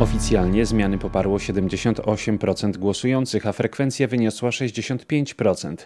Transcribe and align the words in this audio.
Oficjalnie 0.00 0.66
zmiany 0.66 0.98
poparło 0.98 1.38
78% 1.38 2.76
głosujących, 2.76 3.46
a 3.46 3.52
frekwencja 3.52 4.08
wyniosła 4.08 4.50
65%. 4.50 5.76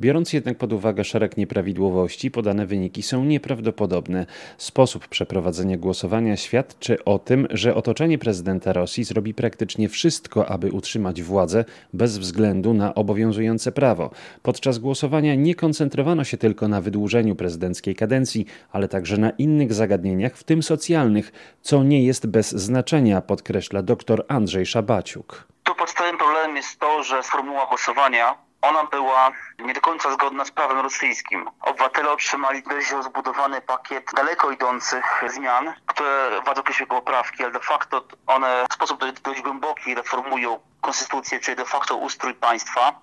Biorąc 0.00 0.32
jednak 0.32 0.58
pod 0.58 0.72
uwagę 0.72 1.04
szereg 1.04 1.36
nieprawidłowości, 1.36 2.30
podane 2.30 2.66
wyniki 2.66 3.02
są 3.02 3.24
nieprawdopodobne. 3.24 4.26
Sposób 4.58 5.08
przeprowadzenia 5.08 5.76
głosowania 5.76 6.36
świadczy 6.36 7.04
o 7.04 7.18
tym, 7.18 7.46
że 7.50 7.74
otoczenie 7.74 8.18
prezydenta 8.18 8.72
Rosji 8.72 9.04
zrobi 9.04 9.34
praktycznie 9.34 9.88
wszystko, 9.88 10.48
aby 10.48 10.72
utrzymać 10.72 11.22
władzę 11.22 11.64
bez 11.92 12.18
względu 12.18 12.74
na 12.74 12.94
obowiązujące 12.94 13.72
prawo. 13.72 14.10
Podczas 14.42 14.78
głosowania 14.78 15.34
nie 15.34 15.54
koncentrowano 15.54 16.24
się 16.24 16.36
tylko 16.36 16.68
na 16.68 16.80
wydłużeniu 16.80 17.36
prezydenckiej 17.36 17.94
kadencji, 17.94 18.46
ale 18.72 18.88
także 18.88 19.18
na 19.18 19.30
innych 19.30 19.74
zagadnieniach, 19.74 20.36
w 20.36 20.44
tym 20.44 20.62
socjalnych, 20.62 21.32
co 21.62 21.84
nie 21.84 22.04
jest 22.04 22.26
bez 22.26 22.50
znaczenia, 22.50 23.20
podkreśla 23.20 23.57
podkreśla 23.58 23.82
dr 23.82 24.24
Andrzej 24.28 24.66
Szabaciuk. 24.66 25.44
Tu 25.62 25.74
podstawowym 25.74 26.18
problemem 26.18 26.56
jest 26.56 26.80
to, 26.80 27.02
że 27.02 27.22
formuła 27.22 27.66
głosowania 27.66 28.36
ona 28.62 28.84
była 28.84 29.30
nie 29.58 29.74
do 29.74 29.80
końca 29.80 30.12
zgodna 30.12 30.44
z 30.44 30.50
prawem 30.50 30.80
rosyjskim. 30.80 31.50
Obywatele 31.60 32.10
otrzymali 32.10 32.62
dość 32.62 32.90
rozbudowany 32.90 33.60
pakiet 33.60 34.10
daleko 34.16 34.50
idących 34.50 35.24
zmian, 35.28 35.74
które 35.86 36.40
władze 36.44 36.60
określiły 36.60 36.88
poprawki, 36.88 37.42
ale 37.42 37.52
de 37.52 37.60
facto 37.60 38.04
one 38.26 38.64
w 38.70 38.74
sposób 38.74 39.00
dość, 39.00 39.20
dość 39.20 39.42
głęboki 39.42 39.94
reformują 39.94 40.60
konstytucję, 40.80 41.40
czyli 41.40 41.56
de 41.56 41.64
facto 41.64 41.96
ustrój 41.96 42.34
państwa 42.34 43.00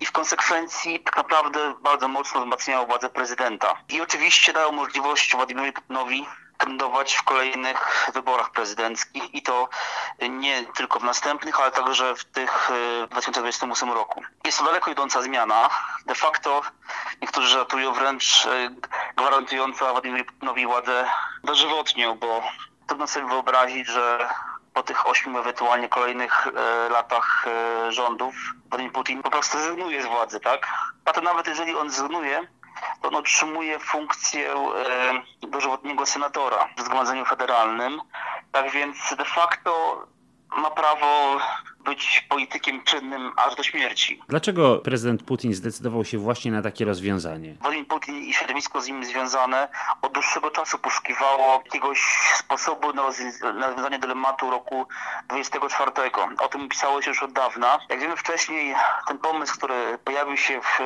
i 0.00 0.06
w 0.06 0.12
konsekwencji 0.12 1.00
tak 1.00 1.16
naprawdę 1.16 1.74
bardzo 1.82 2.08
mocno 2.08 2.40
wzmacniają 2.40 2.86
władzę 2.86 3.10
prezydenta. 3.10 3.74
I 3.88 4.00
oczywiście 4.00 4.52
dają 4.52 4.72
możliwość 4.72 5.36
Władimirowi 5.36 5.72
Putinowi 5.72 6.26
kandydować 6.60 7.14
w 7.14 7.22
kolejnych 7.22 8.10
wyborach 8.14 8.50
prezydenckich 8.50 9.34
i 9.34 9.42
to 9.42 9.68
nie 10.30 10.64
tylko 10.64 11.00
w 11.00 11.04
następnych, 11.04 11.60
ale 11.60 11.70
także 11.70 12.14
w 12.14 12.24
tych 12.24 12.70
w 13.04 13.08
2028 13.10 13.92
roku. 13.92 14.22
Jest 14.44 14.58
to 14.58 14.64
daleko 14.64 14.90
idąca 14.90 15.22
zmiana. 15.22 15.68
De 16.06 16.14
facto 16.14 16.62
niektórzy 17.22 17.48
żartują 17.48 17.92
wręcz 17.92 18.46
e, 18.46 18.70
gwarantująca 19.16 19.92
Władimirowi 19.92 20.66
władzę 20.66 21.10
dożywotnią, 21.44 22.18
bo 22.18 22.42
trudno 22.86 23.06
sobie 23.06 23.26
wyobrazić, 23.26 23.86
że 23.86 24.28
po 24.74 24.82
tych 24.82 25.08
ośmiu 25.08 25.38
ewentualnie 25.38 25.88
kolejnych 25.88 26.46
e, 26.46 26.88
latach 26.88 27.46
e, 27.46 27.92
rządów 27.92 28.34
Władimir 28.70 28.92
Putin 28.92 29.22
po 29.22 29.30
prostu 29.30 29.58
zrezygnuje 29.58 30.02
z 30.02 30.06
władzy, 30.06 30.40
tak? 30.40 30.66
A 31.04 31.12
to 31.12 31.20
nawet 31.20 31.46
jeżeli 31.46 31.76
on 31.76 31.90
zrezygnuje, 31.90 32.48
on 33.02 33.14
otrzymuje 33.14 33.78
funkcję 33.78 34.52
e, 34.52 35.48
dożywotniego 35.48 36.06
senatora 36.06 36.68
w 36.76 36.80
Zgromadzeniu 36.80 37.24
Federalnym. 37.24 38.00
Tak 38.52 38.70
więc 38.70 39.14
de 39.18 39.24
facto 39.24 40.02
ma 40.56 40.70
prawo 40.70 41.40
być 41.84 42.26
politykiem 42.28 42.82
czynnym 42.84 43.32
aż 43.36 43.54
do 43.54 43.62
śmierci. 43.62 44.22
Dlaczego 44.28 44.78
prezydent 44.78 45.22
Putin 45.22 45.54
zdecydował 45.54 46.04
się 46.04 46.18
właśnie 46.18 46.52
na 46.52 46.62
takie 46.62 46.84
rozwiązanie? 46.84 47.54
Władimir 47.60 47.86
Putin 47.86 48.16
i 48.16 48.34
środowisko 48.34 48.80
z 48.80 48.88
nim 48.88 49.04
związane 49.04 49.68
od 50.02 50.12
dłuższego 50.12 50.50
czasu 50.50 50.78
poszukiwało 50.78 51.62
jakiegoś 51.64 52.00
sposobu 52.38 52.92
na 52.92 53.02
rozwiązanie 53.02 53.98
dylematu 53.98 54.50
roku 54.50 54.86
24. 55.28 55.90
O 56.38 56.48
tym 56.48 56.68
pisało 56.68 57.02
się 57.02 57.10
już 57.10 57.22
od 57.22 57.32
dawna. 57.32 57.78
Jak 57.88 58.00
wiemy 58.00 58.16
wcześniej, 58.16 58.74
ten 59.08 59.18
pomysł, 59.18 59.56
który 59.56 59.98
pojawił 60.04 60.36
się 60.36 60.60
w, 60.60 60.80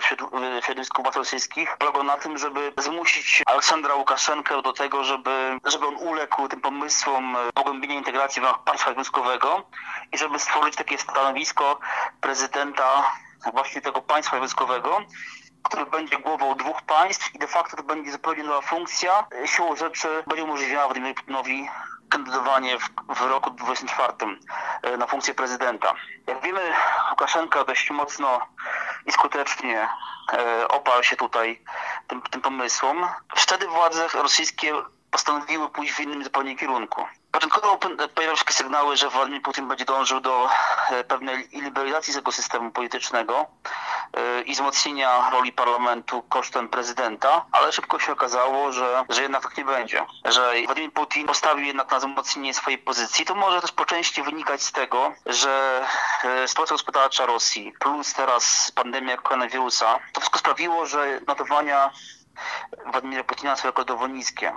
w 0.00 0.64
środowisku 0.64 1.02
władz 1.02 1.16
rosyjskich, 1.16 1.76
polegał 1.78 2.02
na 2.02 2.16
tym, 2.16 2.38
żeby 2.38 2.72
zmusić 2.78 3.42
Aleksandra 3.46 3.94
Łukaszenkę 3.94 4.62
do 4.62 4.72
tego, 4.72 5.04
żeby, 5.04 5.58
żeby 5.64 5.86
on 5.86 5.96
uległ 5.96 6.48
tym 6.48 6.60
pomysłom 6.60 7.36
pogłębienia 7.54 7.94
integracji 7.94 8.42
w 8.42 8.44
ramach 8.44 8.64
państwa 8.64 8.94
wojskowego 8.94 9.66
i 10.12 10.18
żeby 10.18 10.37
stworzyć 10.38 10.76
takie 10.76 10.98
stanowisko 10.98 11.78
prezydenta 12.20 13.12
właśnie 13.52 13.80
tego 13.80 14.02
państwa 14.02 14.38
wojskowego, 14.38 15.00
który 15.62 15.86
będzie 15.86 16.18
głową 16.18 16.54
dwóch 16.54 16.82
państw 16.82 17.34
i 17.34 17.38
de 17.38 17.46
facto 17.46 17.76
to 17.76 17.82
będzie 17.82 18.12
zupełnie 18.12 18.42
nowa 18.42 18.60
funkcja. 18.60 19.26
Siłą 19.44 19.76
rzeczy 19.76 20.08
będzie 20.26 20.44
umożliwiała 20.44 20.84
Władimirowi 20.84 21.14
Putinowi 21.14 21.68
kandydowanie 22.08 22.78
w, 22.78 22.88
w 23.08 23.20
roku 23.20 23.50
2024 23.50 24.38
e, 24.82 24.96
na 24.96 25.06
funkcję 25.06 25.34
prezydenta. 25.34 25.94
Jak 26.26 26.42
wiemy, 26.42 26.60
Łukaszenka 27.10 27.64
dość 27.64 27.90
mocno 27.90 28.40
i 29.06 29.12
skutecznie 29.12 29.88
e, 30.32 30.68
oparł 30.68 31.02
się 31.02 31.16
tutaj 31.16 31.62
tym, 32.06 32.22
tym 32.22 32.40
pomysłom. 32.40 33.08
Wtedy 33.36 33.66
władze 33.66 34.08
rosyjskie 34.14 34.74
postanowiły 35.10 35.68
pójść 35.68 35.92
w 35.92 36.00
innym 36.00 36.24
zupełnie 36.24 36.56
kierunku. 36.56 37.04
Początkowo 37.32 37.78
pojawiały 38.14 38.36
się 38.36 38.44
sygnały, 38.50 38.96
że 38.96 39.10
Władimir 39.10 39.42
Putin 39.42 39.68
będzie 39.68 39.84
dążył 39.84 40.20
do 40.20 40.48
e, 40.90 41.04
pewnej 41.04 41.48
liberalizacji 41.52 42.14
tego 42.14 42.32
systemu 42.32 42.70
politycznego 42.70 43.46
e, 44.12 44.42
i 44.42 44.52
wzmocnienia 44.52 45.30
roli 45.30 45.52
parlamentu 45.52 46.22
kosztem 46.22 46.68
prezydenta, 46.68 47.44
ale 47.52 47.72
szybko 47.72 47.98
się 47.98 48.12
okazało, 48.12 48.72
że, 48.72 49.04
że 49.08 49.22
jednak 49.22 49.42
tak 49.42 49.56
nie 49.56 49.64
będzie. 49.64 50.06
Że 50.24 50.52
Władimir 50.66 50.92
Putin 50.92 51.26
postawił 51.26 51.66
jednak 51.66 51.90
na 51.90 51.98
wzmocnienie 51.98 52.54
swojej 52.54 52.78
pozycji. 52.78 53.24
To 53.24 53.34
może 53.34 53.60
też 53.60 53.72
po 53.72 53.84
części 53.84 54.22
wynikać 54.22 54.62
z 54.62 54.72
tego, 54.72 55.14
że 55.26 55.86
e, 56.24 56.48
sytuacja 56.48 56.74
gospodarcza 56.74 57.26
Rosji 57.26 57.72
plus 57.80 58.14
teraz 58.14 58.72
pandemia 58.74 59.16
koronawirusa, 59.16 59.98
to 60.12 60.20
wszystko 60.20 60.38
sprawiło, 60.38 60.86
że 60.86 61.20
notowania 61.26 61.90
Władimira 62.86 63.24
Putina 63.24 63.56
są 63.56 63.68
rekordowo 63.68 64.06
niskie 64.06 64.52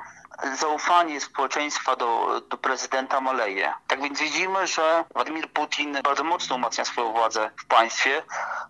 zaufanie 0.59 1.21
społeczeństwa 1.21 1.95
do, 1.95 2.41
do 2.49 2.57
prezydenta 2.57 3.21
maleje. 3.21 3.71
Tak 3.87 4.01
więc 4.01 4.19
widzimy, 4.19 4.67
że 4.67 5.03
Władimir 5.13 5.49
Putin 5.49 5.97
bardzo 6.03 6.23
mocno 6.23 6.55
umacnia 6.55 6.85
swoją 6.85 7.11
władzę 7.11 7.49
w 7.55 7.65
państwie, 7.65 8.21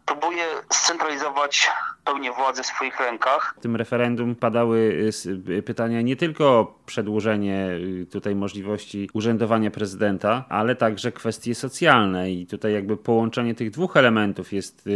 próbuje 0.05 0.43
scentralizować 0.69 1.69
pełnię 2.05 2.31
władzy 2.31 2.63
w 2.63 2.65
swoich 2.65 2.99
rękach. 2.99 3.55
W 3.57 3.61
tym 3.61 3.75
referendum 3.75 4.35
padały 4.35 4.77
y, 5.25 5.51
y, 5.51 5.63
pytania 5.63 6.01
nie 6.01 6.15
tylko 6.15 6.59
o 6.59 6.79
przedłużenie 6.85 7.69
y, 8.01 8.05
tutaj 8.11 8.35
możliwości 8.35 9.09
urzędowania 9.13 9.71
prezydenta, 9.71 10.45
ale 10.49 10.75
także 10.75 11.11
kwestie 11.11 11.55
socjalne 11.55 12.31
i 12.31 12.47
tutaj 12.47 12.73
jakby 12.73 12.97
połączenie 12.97 13.55
tych 13.55 13.71
dwóch 13.71 13.97
elementów 13.97 14.53
jest 14.53 14.89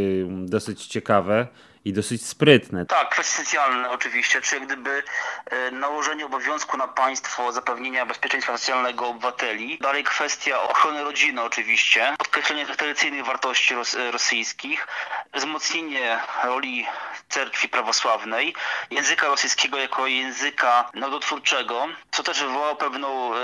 dosyć 0.46 0.88
ciekawe 0.88 1.48
i 1.86 1.94
dosyć 1.94 2.26
sprytne. 2.26 2.86
Tak, 2.86 3.10
kwestie 3.10 3.44
socjalne 3.44 3.90
oczywiście, 3.90 4.42
czy 4.42 4.60
gdyby 4.60 5.04
e, 5.46 5.72
nałożenie 5.72 6.26
obowiązku 6.26 6.78
na 6.78 6.88
państwo 6.88 7.52
zapewnienia 7.52 8.06
bezpieczeństwa 8.06 8.58
socjalnego 8.58 9.08
obywateli. 9.08 9.78
Dalej 9.82 10.04
kwestia 10.04 10.62
ochrony 10.62 11.04
rodziny 11.04 11.42
oczywiście, 11.42 12.16
podkreślenie 12.18 12.66
tradycyjnych 12.66 13.26
wartości 13.26 13.74
e, 13.74 14.12
rosyjskich, 14.12 14.88
wzmocnienie 15.34 16.20
roli 16.44 16.86
cerkwi 17.30 17.70
prawosławnej, 17.70 18.56
języka 18.92 19.28
rosyjskiego 19.28 19.78
jako 19.78 20.08
języka 20.08 20.90
narodotwórczego, 20.94 21.88
co 22.12 22.24
też 22.24 22.40
wywołało 22.40 22.76
pewną 22.76 23.36
e, 23.36 23.38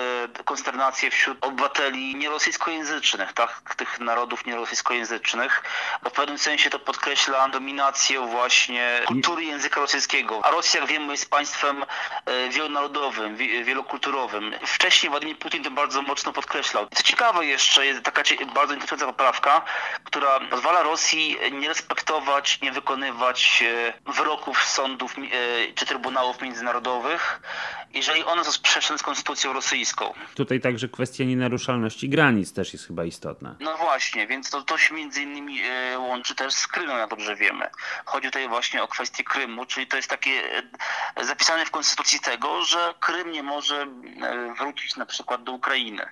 konsternację 0.46 1.12
wśród 1.12 1.38
obywateli 1.42 2.16
nierosyjskojęzycznych, 2.16 3.34
tak, 3.34 3.76
tych 3.78 4.00
narodów 4.00 4.46
nierosyjskojęzycznych, 4.46 5.64
bo 6.04 6.10
w 6.10 6.14
pewnym 6.14 6.38
sensie 6.38 6.70
to 6.70 6.80
podkreśla 6.80 7.50
dominację 7.50 8.20
właśnie 8.20 9.02
kultury 9.06 9.44
języka 9.44 9.82
rosyjskiego. 9.82 10.42
A 10.44 10.52
Rosja, 10.52 10.80
jak 10.80 10.90
wiemy, 10.90 11.12
jest 11.12 11.30
państwem 11.30 11.86
e, 12.26 12.50
wielonarodowym, 12.50 13.36
wielokulturowym. 13.64 14.56
Wcześniej 14.66 15.10
Władimir 15.10 15.38
Putin 15.38 15.64
to 15.64 15.72
bardzo 15.72 16.02
mocno 16.02 16.34
podkreślał. 16.34 16.88
Co 16.96 17.04
ciekawe 17.04 17.46
jeszcze, 17.46 17.86
jest 17.86 18.04
taka 18.04 18.22
bardzo 18.54 18.74
interesująca 18.74 19.06
poprawka, 19.06 19.62
która 20.04 20.40
pozwala 20.40 20.84
Rosji 20.84 21.38
nie 21.52 21.68
respektować, 21.68 22.62
nie 22.62 22.72
wykonywać 22.72 23.64
e, 23.68 23.71
wyroków 24.18 24.64
sądów 24.64 25.16
e, 25.18 25.74
czy 25.76 25.86
trybunałów 25.86 26.42
międzynarodowych, 26.42 27.42
jeżeli 27.94 28.24
one 28.24 28.44
są 28.46 28.52
sprzeczne 28.52 28.98
z 28.98 29.04
konstytucją 29.04 29.54
rosyjską. 29.54 30.14
Tutaj 30.36 30.60
także 30.60 30.88
kwestia 30.88 31.24
nienaruszalności 31.24 32.10
granic 32.10 32.54
też 32.54 32.74
jest 32.74 32.88
chyba 32.88 33.04
istotna. 33.04 33.56
No 33.60 33.78
właśnie, 33.78 34.28
więc 34.28 34.50
to, 34.50 34.62
to 34.62 34.78
się 34.78 34.96
między 34.96 35.22
innymi 35.22 35.62
łączy 35.98 36.36
też 36.36 36.54
z 36.54 36.68
Krymem, 36.68 36.98
jak 36.98 37.10
dobrze 37.10 37.36
wiemy. 37.36 37.70
Chodzi 38.06 38.28
tutaj 38.28 38.50
właśnie 38.50 38.84
o 38.84 38.88
kwestię 38.88 39.24
Krymu, 39.24 39.66
czyli 39.66 39.88
to 39.88 39.98
jest 39.98 40.10
takie 40.10 40.32
e, 41.16 41.26
zapisane 41.26 41.66
w 41.66 41.72
konstytucji 41.72 42.20
tego, 42.20 42.64
że 42.64 42.94
Krym 43.00 43.32
nie 43.32 43.44
może 43.44 43.82
e, 43.82 44.54
wrócić 44.58 44.96
na 44.96 45.06
przykład 45.06 45.44
do 45.44 45.52
Ukrainy. 45.52 46.06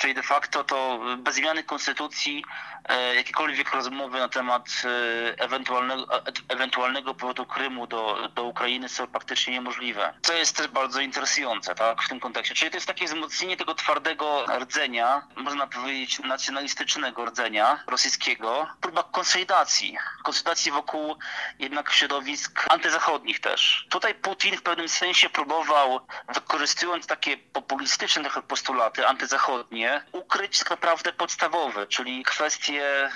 Czyli 0.00 0.14
de 0.14 0.22
facto 0.22 0.64
to 0.64 1.00
bez 1.18 1.34
zmiany 1.34 1.64
konstytucji 1.64 2.44
e, 2.84 3.14
jakiekolwiek 3.14 3.74
rozmowy 3.74 4.18
na 4.18 4.28
temat 4.28 4.64
e, 4.84 5.38
ewentualnego, 5.38 6.16
e, 6.16 6.22
ewentualnego 6.48 7.14
powrotu 7.14 7.46
Krymu 7.46 7.86
do, 7.86 8.28
do 8.34 8.44
Ukrainy 8.44 8.88
są 8.88 9.06
praktycznie 9.06 9.52
niemożliwe. 9.52 10.14
Co 10.22 10.32
jest 10.32 10.56
też 10.56 10.68
bardzo 10.68 11.00
interesujące 11.00 11.74
tak, 11.74 12.02
w 12.02 12.08
tym 12.08 12.20
kontekście. 12.20 12.54
Czyli 12.54 12.70
to 12.70 12.76
jest 12.76 12.86
takie 12.86 13.06
wzmocnienie 13.06 13.56
tego 13.56 13.74
twardego 13.74 14.46
rdzenia, 14.58 15.26
można 15.36 15.66
powiedzieć 15.66 16.18
nacjonalistycznego 16.18 17.24
rdzenia 17.24 17.84
rosyjskiego, 17.86 18.66
próba 18.80 19.02
konsolidacji. 19.02 19.96
Konsolidacji 20.22 20.72
wokół 20.72 21.16
jednak 21.58 21.92
środowisk 21.92 22.66
antyzachodnich 22.70 23.40
też. 23.40 23.86
Tutaj 23.90 24.14
Putin 24.14 24.56
w 24.56 24.62
pewnym 24.62 24.88
sensie 24.88 25.30
próbował, 25.30 26.00
wykorzystując 26.34 27.06
takie 27.06 27.36
populistyczne 27.36 28.22
trochę 28.22 28.42
postulaty 28.42 29.06
antyzachodnie, 29.06 29.89
ukryć 30.12 30.58
tak 30.58 30.70
naprawdę 30.70 31.12
podstawowe, 31.12 31.86
czyli 31.86 32.24
kwestie 32.24 33.10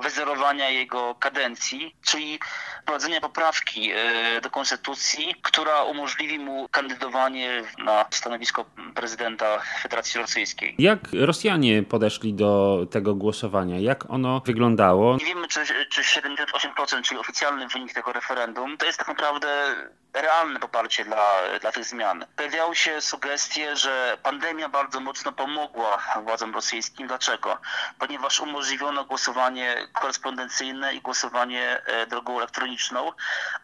wyzerowania 0.00 0.70
jego 0.70 1.14
kadencji, 1.14 1.96
czyli 2.02 2.40
wprowadzenia 2.82 3.20
poprawki 3.20 3.92
e, 3.92 4.40
do 4.40 4.50
konstytucji, 4.50 5.34
która 5.42 5.82
umożliwi 5.82 6.38
mu 6.38 6.68
kandydowanie 6.68 7.62
na 7.78 8.04
stanowisko 8.10 8.64
prezydenta 8.94 9.62
Federacji 9.82 10.20
Rosyjskiej. 10.20 10.74
Jak 10.78 11.00
Rosjanie 11.12 11.82
podeszli 11.82 12.34
do 12.34 12.80
tego 12.90 13.14
głosowania? 13.14 13.78
Jak 13.78 14.10
ono 14.10 14.40
wyglądało? 14.46 15.16
Nie 15.16 15.24
wiemy, 15.24 15.48
czy, 15.48 15.60
czy 15.90 16.02
78%, 16.02 17.02
czyli 17.02 17.20
oficjalny 17.20 17.68
wynik 17.68 17.92
tego 17.92 18.12
referendum, 18.12 18.76
to 18.76 18.86
jest 18.86 18.98
tak 18.98 19.08
naprawdę 19.08 19.74
realne 20.14 20.60
poparcie 20.60 21.04
dla, 21.04 21.26
dla 21.60 21.72
tych 21.72 21.84
zmian. 21.84 22.26
Pojawiały 22.36 22.76
się 22.76 23.00
sugestie, 23.00 23.76
że 23.76 24.18
pandemia 24.22 24.68
bardzo 24.68 25.00
mocno 25.00 25.32
pomogła 25.32 25.98
władzom 26.24 26.54
rosyjskim. 26.54 27.06
Dlaczego? 27.06 27.58
Ponieważ 27.98 28.40
umożliwiono 28.40 29.04
głosowanie 29.04 29.76
korespondencyjne 30.00 30.94
i 30.94 31.00
głosowanie 31.00 31.82
e, 31.86 32.06
drogą 32.06 32.36
elektroniczną, 32.36 32.71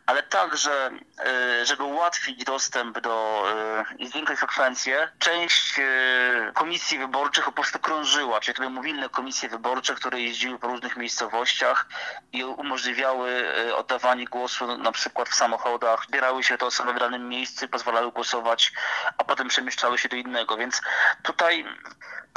ale 0.06 0.22
także, 0.22 0.90
e, 1.18 1.66
żeby 1.66 1.82
ułatwić 1.82 2.44
dostęp 2.44 3.00
do 3.00 3.44
e, 3.50 3.84
i 3.98 4.08
zwiększyć 4.08 4.38
frekwencję, 4.38 5.08
część 5.18 5.80
komisji 6.54 6.98
wyborczych 6.98 7.44
po 7.44 7.52
prostu 7.52 7.78
krążyła, 7.78 8.40
czyli 8.40 8.56
to 8.56 8.70
mobilne 8.70 9.08
komisje 9.08 9.48
wyborcze, 9.48 9.94
które 9.94 10.20
jeździły 10.20 10.58
po 10.58 10.68
różnych 10.68 10.96
miejscowościach 10.96 11.86
i 12.32 12.44
umożliwiały 12.44 13.48
oddawanie 13.74 14.24
głosu 14.24 14.78
na 14.78 14.92
przykład 14.92 15.28
w 15.28 15.34
samochodach, 15.34 16.04
zbierały 16.08 16.44
się 16.44 16.58
te 16.58 16.66
osoby 16.66 16.92
w 16.92 16.98
danym 16.98 17.28
miejscu, 17.28 17.68
pozwalały 17.68 18.12
głosować, 18.12 18.72
a 19.18 19.24
potem 19.24 19.48
przemieszczały 19.48 19.98
się 19.98 20.08
do 20.08 20.16
innego. 20.16 20.56
Więc 20.56 20.80
tutaj 21.22 21.64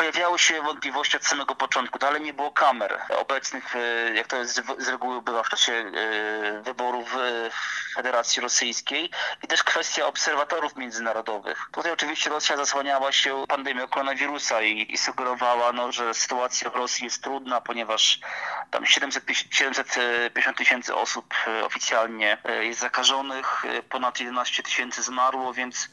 pojawiały 0.02 0.40
się 0.40 0.62
wątpliwości 0.62 1.18
od 1.18 1.26
samego 1.26 1.56
początku. 1.56 2.00
Dalej 2.00 2.22
nie 2.22 2.34
było 2.34 2.52
kamer 2.52 3.00
obecnych, 3.18 3.76
e, 3.76 4.14
jak 4.14 4.28
to 4.28 4.38
jest 4.38 4.62
z 4.78 4.88
reguły 4.88 5.22
bywa 5.22 5.44
w 5.44 5.50
czasie 5.50 5.74
e, 5.74 6.62
wyborów 6.62 7.16
w 7.52 7.94
Federacji 7.96 8.42
Rosyjskiej 8.42 9.10
i 9.44 9.48
też 9.48 9.64
kwestia 9.64 10.06
obserwatorów 10.06 10.76
międzynarodowych. 10.76 11.70
Tutaj 11.72 11.92
oczywiście 11.92 12.30
Rosja 12.30 12.58
zasłaniała 12.58 13.12
się 13.12 13.44
pandemią 13.48 13.88
koronawirusa 13.88 14.62
i, 14.62 14.94
i 14.94 14.98
sugerowała, 14.98 15.74
no, 15.74 15.92
że 15.92 16.14
sytuacja 16.14 16.70
w 16.70 16.76
Rosji 16.76 17.04
jest 17.04 17.24
trudna, 17.24 17.62
ponieważ 17.62 18.20
tam 18.72 18.86
700, 18.86 19.24
750 19.52 20.58
tysięcy 20.58 20.96
osób 20.96 21.34
e, 21.48 21.66
oficjalnie 21.66 22.38
jest 22.62 22.80
zakażonych, 22.80 23.64
ponad 23.90 24.20
11 24.20 24.64
tysięcy 24.64 25.04
zmarło, 25.04 25.54
więc 25.54 25.90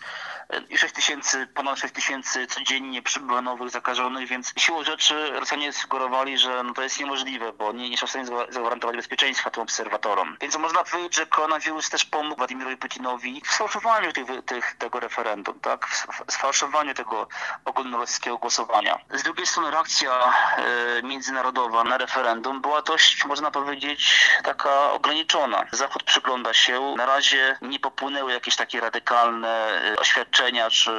i 0.70 0.78
6 0.78 0.94
tysięcy, 0.94 1.46
ponad 1.46 1.78
6 1.78 1.94
tysięcy 1.94 2.46
codziennie 2.46 3.02
przybywa 3.02 3.43
nowych 3.43 3.70
zakażonych, 3.70 3.98
więc 4.27 4.53
siłą 4.56 4.85
rzeczy 4.85 5.31
Rosjanie 5.31 5.73
sugerowali, 5.73 6.39
że 6.39 6.62
no 6.62 6.75
to 6.75 6.83
jest 6.83 7.00
niemożliwe, 7.00 7.53
bo 7.53 7.73
nie, 7.73 7.91
nie 7.91 7.99
są 7.99 8.06
w 8.06 8.11
stanie 8.11 8.27
zagwarantować 8.27 8.97
bezpieczeństwa 8.97 9.50
tym 9.50 9.62
obserwatorom. 9.62 10.37
Więc 10.41 10.56
można 10.56 10.85
powiedzieć, 10.85 11.17
że 11.17 11.27
koronawirus 11.27 11.91
też 11.91 12.05
pomógł 12.05 12.37
Władimirowi 12.37 12.77
Putinowi 12.77 13.43
w 13.45 13.53
sfałszowaniu 13.53 14.12
tych, 14.12 14.27
tych, 14.47 14.77
tego 14.79 15.00
referendum, 15.00 15.61
tak? 15.61 15.87
w 16.27 16.33
sfałszowaniu 16.33 16.95
tego 16.95 17.29
ogólnorosyjskiego 17.65 18.39
głosowania. 18.39 18.99
Z 19.15 19.23
drugiej 19.23 19.47
strony 19.47 19.71
reakcja 19.71 20.11
e, 20.12 21.03
międzynarodowa 21.03 21.85
na 21.85 21.99
referendum 21.99 22.61
była 22.61 22.83
dość, 22.83 23.25
można 23.25 23.51
powiedzieć, 23.51 24.29
taka 24.44 24.93
ograniczona. 24.93 25.65
Zachód 25.73 26.03
przygląda 26.03 26.55
się, 26.55 26.94
na 26.97 27.06
razie 27.06 27.59
nie 27.62 27.81
popłynęły 27.81 28.33
jakieś 28.33 28.56
takie 28.56 28.81
radykalne 28.81 29.83
e, 29.93 29.97
oświadczenia 29.97 30.71
czy 30.71 30.91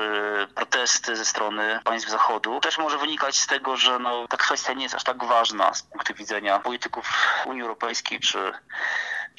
protesty 0.56 1.16
ze 1.16 1.26
strony 1.26 1.80
państw 1.84 2.10
Zachodu. 2.10 2.60
Też 2.60 2.78
może 2.80 2.98
wynikać 2.98 3.38
z 3.38 3.48
tego, 3.48 3.78
że 3.78 4.00
no, 4.00 4.28
ta 4.28 4.38
kwestia 4.38 4.74
nie 4.74 4.84
jest 4.84 4.96
aż 4.96 5.04
tak 5.04 5.24
ważna 5.24 5.74
z 5.74 5.84
punktu 5.84 6.14
widzenia 6.14 6.60
polityków 6.60 7.12
Unii 7.46 7.62
Europejskiej 7.62 8.20
czy 8.20 8.54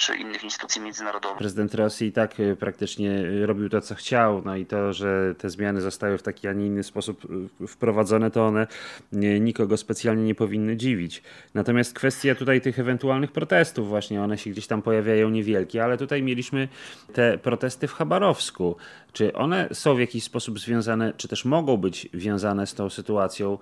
czy 0.01 0.17
innych 0.17 0.45
instytucji 0.45 0.81
międzynarodowych. 0.81 1.39
Prezydent 1.39 1.75
Rosji 1.75 2.07
i 2.07 2.13
tak 2.13 2.41
e, 2.41 2.57
praktycznie 2.57 3.11
e, 3.11 3.47
robił 3.47 3.69
to, 3.69 3.81
co 3.81 3.95
chciał, 3.95 4.43
no 4.45 4.57
i 4.57 4.67
to, 4.67 4.93
że 4.93 5.35
te 5.39 5.51
zmiany 5.51 5.81
zostały 5.81 6.19
w 6.19 6.23
taki, 6.23 6.49
a 6.49 6.53
nie 6.53 6.67
inny 6.67 6.83
sposób 6.83 7.27
e, 7.61 7.67
wprowadzone, 7.67 8.31
to 8.31 8.47
one 8.47 8.67
nikogo 9.41 9.77
specjalnie 9.77 10.25
nie 10.25 10.35
powinny 10.35 10.77
dziwić. 10.77 11.23
Natomiast 11.55 11.95
kwestia 11.95 12.35
tutaj 12.35 12.61
tych 12.61 12.79
ewentualnych 12.79 13.33
protestów 13.33 13.89
właśnie, 13.89 14.23
one 14.23 14.39
się 14.39 14.51
gdzieś 14.51 14.67
tam 14.67 14.83
pojawiają 14.83 15.31
niewielkie, 15.31 15.85
ale 15.85 15.99
tutaj 15.99 16.23
mieliśmy 16.23 16.69
te 17.13 17.39
protesty 17.39 17.89
w 17.89 17.93
Chabarowsku. 17.93 18.77
Czy 19.13 19.33
one 19.33 19.69
są 19.73 19.95
w 19.95 20.01
jakiś 20.01 20.25
sposób 20.25 20.61
związane, 20.61 21.13
czy 21.17 21.29
też 21.29 21.45
mogą 21.45 21.77
być 21.77 22.09
wiązane 22.15 22.67
z 22.67 22.75
tą 22.75 22.91
sytuacją, 22.91 23.59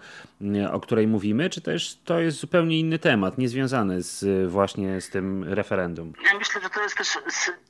o 0.73 0.81
której 0.81 1.07
mówimy, 1.07 1.51
czy 1.51 1.61
też 1.61 1.99
to 2.05 2.21
jest 2.21 2.39
zupełnie 2.39 2.79
inny 2.81 2.99
temat, 2.99 3.39
niezwiązany 3.39 4.03
z, 4.03 4.51
właśnie 4.51 5.01
z 5.01 5.11
tym 5.11 5.45
referendum? 5.45 6.13
Ja 6.29 6.35
myślę, 6.39 6.61
że 6.61 6.71
to 6.71 6.83
jest 6.83 6.97
też 6.97 7.19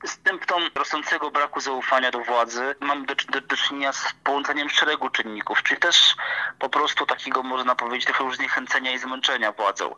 symptom 0.05 0.69
rosnącego 0.75 1.31
braku 1.31 1.59
zaufania 1.59 2.11
do 2.11 2.19
władzy. 2.19 2.75
Mamy 2.79 3.05
do, 3.05 3.15
do, 3.15 3.41
do 3.41 3.57
czynienia 3.57 3.93
z 3.93 4.13
połączeniem 4.23 4.69
szeregu 4.69 5.09
czynników, 5.09 5.63
czyli 5.63 5.79
też 5.79 6.15
po 6.59 6.69
prostu 6.69 7.05
takiego, 7.05 7.43
można 7.43 7.75
powiedzieć, 7.75 8.05
trochę 8.05 8.23
już 8.23 8.35
zniechęcenia 8.35 8.91
i 8.91 8.99
zmęczenia 8.99 9.51
władzą. 9.51 9.95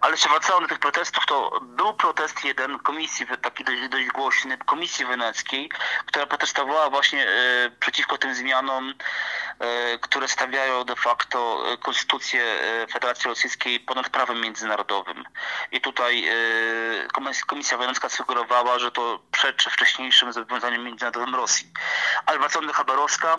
Ale 0.00 0.16
się 0.16 0.28
wracając 0.28 0.62
do 0.62 0.68
tych 0.68 0.78
protestów, 0.78 1.26
to 1.26 1.60
był 1.62 1.94
protest 1.94 2.44
jeden 2.44 2.78
komisji, 2.78 3.26
taki 3.42 3.64
dość, 3.64 3.88
dość 3.88 4.08
głośny, 4.08 4.58
Komisji 4.58 5.06
Weneckiej, 5.06 5.70
która 6.06 6.26
protestowała 6.26 6.90
właśnie 6.90 7.28
e, 7.28 7.70
przeciwko 7.80 8.18
tym 8.18 8.34
zmianom, 8.34 8.90
e, 8.90 8.94
które 10.00 10.28
stawiają 10.28 10.84
de 10.84 10.96
facto 10.96 11.64
konstytucję 11.80 12.42
e, 12.42 12.86
Federacji 12.86 13.28
Rosyjskiej 13.28 13.80
ponad 13.80 14.08
prawem 14.08 14.40
międzynarodowym. 14.40 15.24
I 15.72 15.80
tutaj 15.80 16.28
Komisja 17.46 17.78
Wenecka 17.78 18.08
sugerowała, 18.08 18.78
że 18.78 18.90
to 18.90 19.20
przeczy 19.32 19.70
wcześniejszym 19.70 20.32
zobowiązaniom 20.32 20.84
międzynarodowym 20.84 21.34
Rosji. 21.34 21.72
Ale 22.26 22.38
wracając 22.38 22.68
do 22.68 22.74
Chabarowska, 22.74 23.38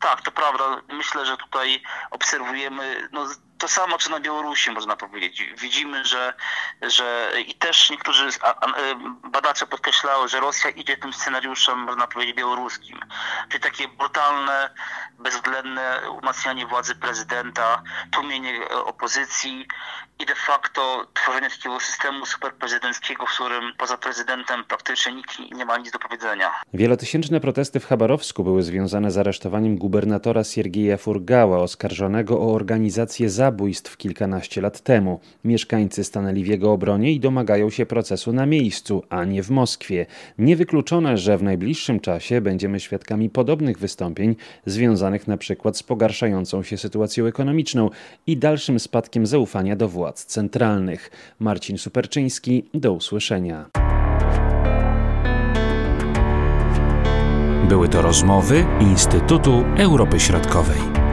tak, 0.00 0.22
to 0.22 0.30
prawda. 0.30 0.82
Myślę, 0.88 1.26
że 1.26 1.36
tutaj 1.36 1.82
obserwujemy 2.10 3.08
no, 3.12 3.26
to 3.64 3.68
samo, 3.68 3.98
co 3.98 4.10
na 4.10 4.20
Białorusi, 4.20 4.70
można 4.70 4.96
powiedzieć. 4.96 5.44
Widzimy, 5.58 6.04
że, 6.04 6.34
że 6.82 7.30
i 7.46 7.54
też 7.54 7.90
niektórzy 7.90 8.28
badacze 9.30 9.66
podkreślają, 9.66 10.28
że 10.28 10.40
Rosja 10.40 10.70
idzie 10.70 10.96
tym 10.96 11.12
scenariuszem, 11.12 11.78
można 11.78 12.06
powiedzieć, 12.06 12.36
białoruskim. 12.36 13.00
Czyli 13.48 13.62
takie 13.62 13.88
brutalne, 13.88 14.70
bezwzględne 15.18 16.00
umacnianie 16.22 16.66
władzy 16.66 16.94
prezydenta, 16.94 17.82
tłumienie 18.12 18.68
opozycji 18.84 19.66
i 20.18 20.26
de 20.26 20.34
facto 20.34 21.06
tworzenie 21.14 21.50
takiego 21.50 21.80
systemu 21.80 22.26
superprezydenckiego, 22.26 23.26
w 23.26 23.34
którym 23.34 23.72
poza 23.78 23.96
prezydentem 23.96 24.64
praktycznie 24.64 25.12
nikt 25.12 25.38
nie 25.38 25.64
ma 25.64 25.76
nic 25.76 25.90
do 25.90 25.98
powiedzenia. 25.98 26.50
Wielotysięczne 26.74 27.40
protesty 27.40 27.80
w 27.80 27.86
Chabarowsku 27.86 28.44
były 28.44 28.62
związane 28.62 29.10
z 29.10 29.18
aresztowaniem 29.18 29.76
gubernatora 29.78 30.44
Siergieja 30.44 30.96
Furgała, 30.96 31.58
oskarżonego 31.58 32.40
o 32.40 32.54
organizację 32.54 33.30
zabójstw 33.54 33.96
kilkanaście 33.96 34.60
lat 34.60 34.80
temu. 34.80 35.20
Mieszkańcy 35.44 36.04
stanęli 36.04 36.44
w 36.44 36.46
jego 36.46 36.72
obronie 36.72 37.12
i 37.12 37.20
domagają 37.20 37.70
się 37.70 37.86
procesu 37.86 38.32
na 38.32 38.46
miejscu, 38.46 39.02
a 39.10 39.24
nie 39.24 39.42
w 39.42 39.50
Moskwie. 39.50 40.06
Niewykluczone, 40.38 41.18
że 41.18 41.38
w 41.38 41.42
najbliższym 41.42 42.00
czasie 42.00 42.40
będziemy 42.40 42.80
świadkami 42.80 43.30
podobnych 43.30 43.78
wystąpień 43.78 44.36
związanych 44.66 45.28
na 45.28 45.36
przykład 45.36 45.76
z 45.76 45.82
pogarszającą 45.82 46.62
się 46.62 46.76
sytuacją 46.76 47.26
ekonomiczną 47.26 47.90
i 48.26 48.36
dalszym 48.36 48.80
spadkiem 48.80 49.26
zaufania 49.26 49.76
do 49.76 49.88
władz 49.88 50.24
centralnych. 50.24 51.10
Marcin 51.38 51.78
Superczyński, 51.78 52.64
do 52.74 52.92
usłyszenia. 52.92 53.70
Były 57.68 57.88
to 57.88 58.02
rozmowy 58.02 58.66
Instytutu 58.80 59.64
Europy 59.78 60.20
Środkowej. 60.20 61.03